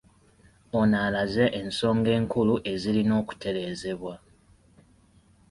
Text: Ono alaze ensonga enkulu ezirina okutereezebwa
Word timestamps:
Ono 0.79 0.97
alaze 1.07 1.45
ensonga 1.59 2.09
enkulu 2.19 2.53
ezirina 2.71 3.13
okutereezebwa 3.21 4.13